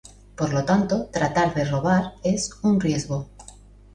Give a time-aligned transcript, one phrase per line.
[0.39, 3.29] Por lo tanto, tratar de robar es un riesgo.